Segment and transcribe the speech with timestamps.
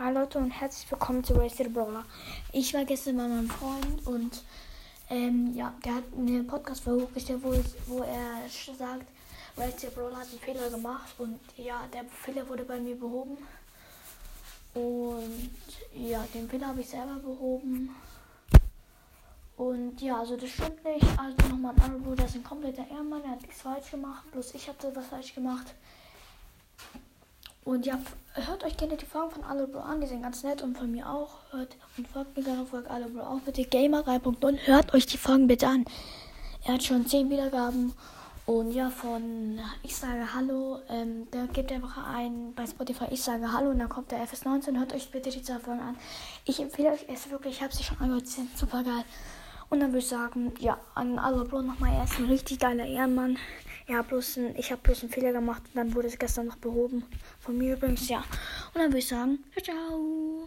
[0.00, 2.04] Hallo Leute und herzlich willkommen zu Wasted Brawler.
[2.52, 4.44] Ich war gestern bei meinem Freund und
[5.10, 7.52] ähm, ja, der hat eine Podcast-Folge hochgestellt, wo,
[7.88, 9.06] wo er sagt,
[9.56, 13.38] Wasted Brawler hat einen Fehler gemacht und ja, der Fehler wurde bei mir behoben.
[14.74, 15.50] Und
[15.96, 17.92] ja, den Fehler habe ich selber behoben.
[19.56, 21.06] Und ja, also das stimmt nicht.
[21.18, 24.54] Also nochmal ein Bruder, das ist ein kompletter Ehrenmann, er hat nichts falsch gemacht, bloß
[24.54, 25.74] ich hatte was falsch gemacht.
[27.68, 27.98] Und ja,
[28.32, 31.06] hört euch gerne die Folgen von Alebro an, die sind ganz nett und von mir
[31.06, 31.34] auch.
[31.50, 33.62] Hört und folgt mir gerne, folgt Alebro auch bitte.
[33.62, 35.84] Gamer 3.0, hört euch die Folgen bitte an.
[36.64, 37.92] Er hat schon 10 Wiedergaben.
[38.46, 43.52] Und ja, von Ich sage Hallo, ähm, da gebt einfach ein bei Spotify Ich sage
[43.52, 44.78] Hallo und dann kommt der FS19.
[44.78, 45.98] Hört euch bitte die zwei Folgen an.
[46.46, 49.04] Ich empfehle euch es wirklich, ich habe sie schon angehört, sie sind super geil.
[49.68, 53.36] Und dann würde ich sagen, ja, an Alebro nochmal, er ist ein richtig geiler Ehrenmann.
[53.88, 56.56] Ja, bloß ein, ich habe bloß einen Fehler gemacht und dann wurde es gestern noch
[56.56, 57.04] behoben.
[57.40, 58.18] Von mir übrigens, ja.
[58.18, 60.37] Und dann würde ich sagen, ciao, ciao.